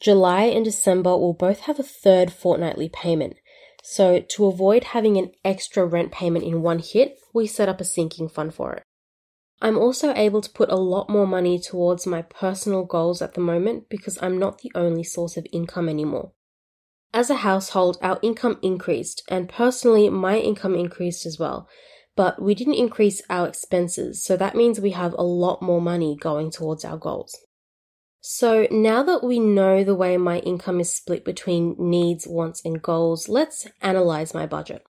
[0.00, 3.36] July and December will both have a third fortnightly payment.
[3.82, 7.84] So, to avoid having an extra rent payment in one hit, we set up a
[7.84, 8.82] sinking fund for it.
[9.64, 13.40] I'm also able to put a lot more money towards my personal goals at the
[13.40, 16.32] moment because I'm not the only source of income anymore.
[17.14, 21.66] As a household, our income increased, and personally, my income increased as well.
[22.14, 26.14] But we didn't increase our expenses, so that means we have a lot more money
[26.14, 27.34] going towards our goals.
[28.20, 32.82] So now that we know the way my income is split between needs, wants, and
[32.82, 34.84] goals, let's analyze my budget.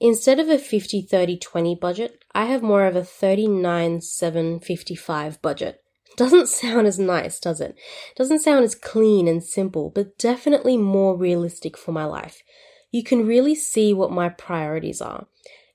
[0.00, 5.40] Instead of a 50 30 20 budget, I have more of a 39 7 55
[5.42, 5.80] budget.
[6.16, 7.76] Doesn't sound as nice, does it?
[8.16, 12.42] Doesn't sound as clean and simple, but definitely more realistic for my life.
[12.90, 15.26] You can really see what my priorities are.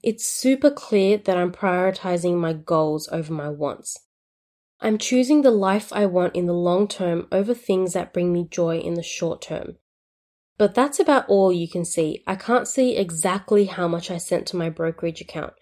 [0.01, 3.97] It's super clear that I'm prioritizing my goals over my wants.
[4.79, 8.47] I'm choosing the life I want in the long term over things that bring me
[8.49, 9.75] joy in the short term.
[10.59, 12.21] But that's about all you can see.
[12.27, 15.53] I can't see exactly how much I sent to my brokerage account.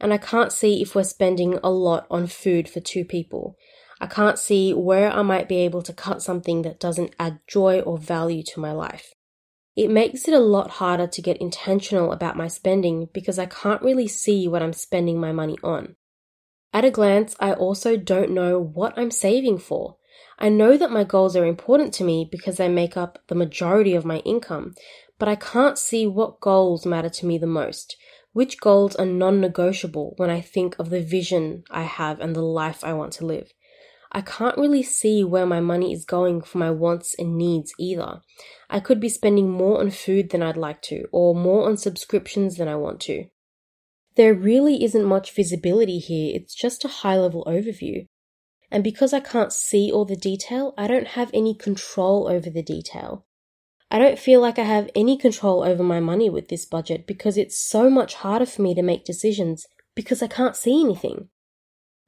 [0.00, 3.56] And I can't see if we're spending a lot on food for two people.
[4.00, 7.80] I can't see where I might be able to cut something that doesn't add joy
[7.80, 9.14] or value to my life.
[9.74, 13.82] It makes it a lot harder to get intentional about my spending because I can't
[13.82, 15.96] really see what I'm spending my money on.
[16.72, 19.96] At a glance, I also don't know what I'm saving for.
[20.38, 23.94] I know that my goals are important to me because they make up the majority
[23.94, 24.74] of my income,
[25.18, 27.96] but I can't see what goals matter to me the most.
[28.32, 32.42] Which goals are non negotiable when I think of the vision I have and the
[32.42, 33.52] life I want to live?
[34.12, 38.20] I can't really see where my money is going for my wants and needs either.
[38.68, 42.56] I could be spending more on food than I'd like to, or more on subscriptions
[42.56, 43.26] than I want to.
[44.16, 48.06] There really isn't much visibility here, it's just a high level overview.
[48.70, 52.62] And because I can't see all the detail, I don't have any control over the
[52.62, 53.24] detail.
[53.90, 57.36] I don't feel like I have any control over my money with this budget because
[57.36, 61.28] it's so much harder for me to make decisions because I can't see anything.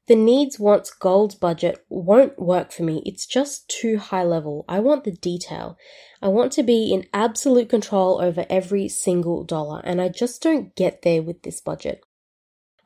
[0.08, 3.02] The needs wants goals budget won't work for me.
[3.04, 4.64] It's just too high level.
[4.66, 5.76] I want the detail.
[6.22, 10.74] I want to be in absolute control over every single dollar, and I just don't
[10.74, 12.00] get there with this budget.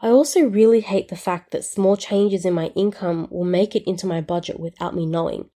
[0.02, 3.88] I also really hate the fact that small changes in my income will make it
[3.88, 5.48] into my budget without me knowing.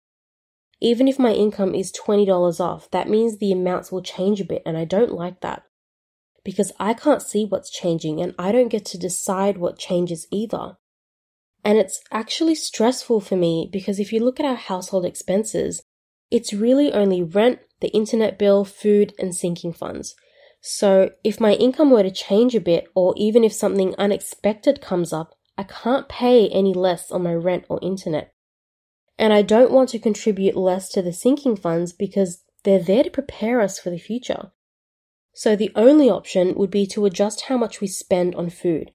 [0.80, 4.62] Even if my income is $20 off, that means the amounts will change a bit,
[4.64, 5.64] and I don't like that.
[6.44, 10.76] Because I can't see what's changing, and I don't get to decide what changes either.
[11.64, 15.82] And it's actually stressful for me because if you look at our household expenses,
[16.30, 20.14] it's really only rent, the internet bill, food, and sinking funds.
[20.68, 25.12] So if my income were to change a bit, or even if something unexpected comes
[25.12, 28.34] up, I can't pay any less on my rent or internet.
[29.16, 33.10] And I don't want to contribute less to the sinking funds because they're there to
[33.10, 34.50] prepare us for the future.
[35.32, 38.90] So the only option would be to adjust how much we spend on food.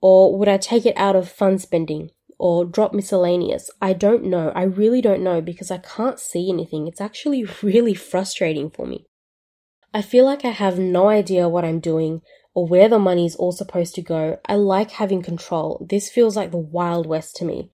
[0.00, 3.70] Or would I take it out of fund spending or drop miscellaneous?
[3.80, 4.50] I don't know.
[4.56, 6.88] I really don't know because I can't see anything.
[6.88, 9.06] It's actually really frustrating for me.
[9.96, 12.20] I feel like I have no idea what I'm doing
[12.52, 14.38] or where the money is all supposed to go.
[14.46, 15.86] I like having control.
[15.88, 17.70] This feels like the Wild West to me.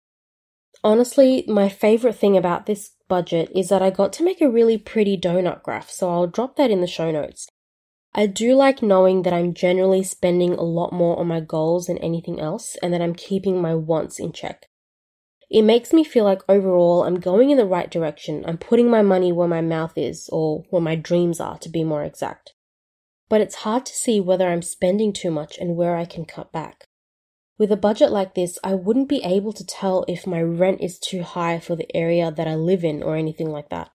[0.84, 4.78] Honestly, my favorite thing about this budget is that I got to make a really
[4.78, 7.48] pretty donut graph, so I'll drop that in the show notes.
[8.14, 11.98] I do like knowing that I'm generally spending a lot more on my goals than
[11.98, 14.66] anything else and that I'm keeping my wants in check.
[15.52, 18.42] It makes me feel like overall I'm going in the right direction.
[18.46, 21.84] I'm putting my money where my mouth is, or where my dreams are, to be
[21.84, 22.54] more exact.
[23.28, 26.52] But it's hard to see whether I'm spending too much and where I can cut
[26.52, 26.86] back.
[27.58, 30.98] With a budget like this, I wouldn't be able to tell if my rent is
[30.98, 33.90] too high for the area that I live in or anything like that.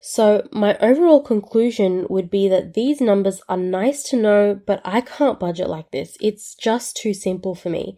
[0.00, 5.02] So, my overall conclusion would be that these numbers are nice to know, but I
[5.02, 6.16] can't budget like this.
[6.20, 7.96] It's just too simple for me.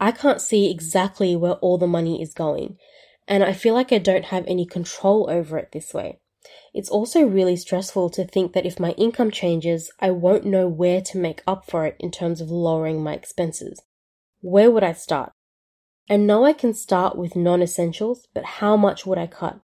[0.00, 2.78] I can't see exactly where all the money is going,
[3.28, 6.18] and I feel like I don't have any control over it this way.
[6.72, 11.02] It's also really stressful to think that if my income changes, I won't know where
[11.02, 13.82] to make up for it in terms of lowering my expenses.
[14.40, 15.32] Where would I start?
[16.08, 19.60] I know I can start with non essentials, but how much would I cut?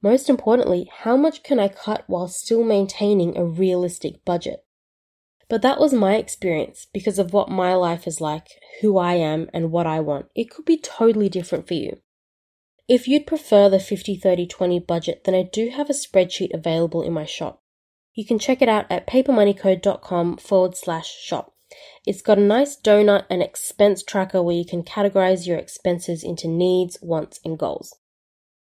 [0.00, 4.65] Most importantly, how much can I cut while still maintaining a realistic budget?
[5.48, 8.48] But that was my experience because of what my life is like,
[8.80, 10.26] who I am, and what I want.
[10.34, 11.98] It could be totally different for you.
[12.88, 17.02] If you'd prefer the 50 30 20 budget, then I do have a spreadsheet available
[17.02, 17.62] in my shop.
[18.14, 21.52] You can check it out at papermoneyco.com forward slash shop.
[22.06, 26.48] It's got a nice donut and expense tracker where you can categorize your expenses into
[26.48, 27.94] needs, wants, and goals.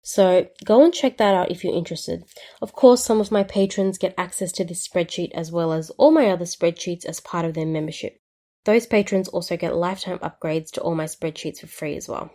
[0.07, 2.23] So go and check that out if you're interested.
[2.61, 6.11] Of course, some of my patrons get access to this spreadsheet as well as all
[6.11, 8.17] my other spreadsheets as part of their membership.
[8.63, 12.31] Those patrons also get lifetime upgrades to all my spreadsheets for free as well.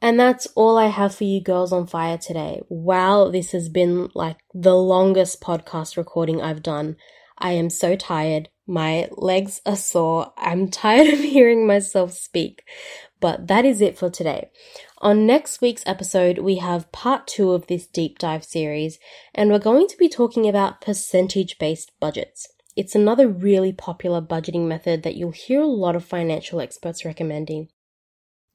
[0.00, 2.62] And that's all I have for you girls on fire today.
[2.70, 6.96] Wow, this has been like the longest podcast recording I've done.
[7.36, 8.48] I am so tired.
[8.66, 10.32] My legs are sore.
[10.38, 12.62] I'm tired of hearing myself speak.
[13.26, 14.50] But that is it for today.
[14.98, 19.00] On next week's episode, we have part two of this deep dive series,
[19.34, 22.46] and we're going to be talking about percentage based budgets.
[22.76, 27.66] It's another really popular budgeting method that you'll hear a lot of financial experts recommending.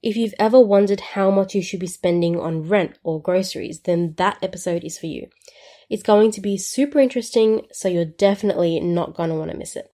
[0.01, 4.13] If you've ever wondered how much you should be spending on rent or groceries, then
[4.19, 5.27] that episode is for you.
[5.89, 9.75] It's going to be super interesting, so you're definitely not going to want to miss
[9.75, 9.90] it.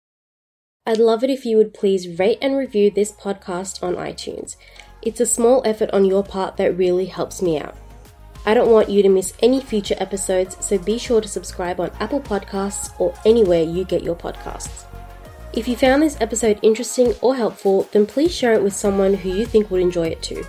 [0.87, 4.57] I'd love it if you would please rate and review this podcast on iTunes.
[5.01, 7.75] It's a small effort on your part that really helps me out.
[8.45, 11.91] I don't want you to miss any future episodes, so be sure to subscribe on
[12.01, 14.85] Apple Podcasts or anywhere you get your podcasts.
[15.55, 19.31] If you found this episode interesting or helpful, then please share it with someone who
[19.31, 20.45] you think would enjoy it too.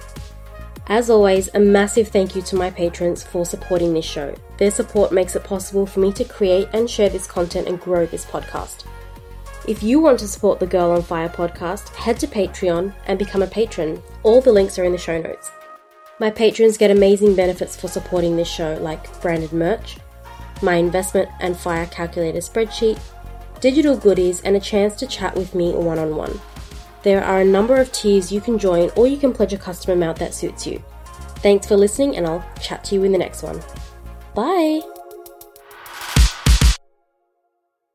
[0.87, 4.35] As always, a massive thank you to my patrons for supporting this show.
[4.57, 8.05] Their support makes it possible for me to create and share this content and grow
[8.05, 8.83] this podcast.
[9.67, 13.41] If you want to support the Girl on Fire podcast, head to Patreon and become
[13.41, 14.01] a patron.
[14.21, 15.49] All the links are in the show notes.
[16.19, 19.97] My patrons get amazing benefits for supporting this show, like branded merch,
[20.61, 22.99] my investment and fire calculator spreadsheet,
[23.59, 26.39] digital goodies, and a chance to chat with me one on one.
[27.01, 29.93] There are a number of tiers you can join, or you can pledge a custom
[29.93, 30.81] amount that suits you.
[31.37, 33.61] Thanks for listening, and I'll chat to you in the next one.
[34.35, 34.94] Bye!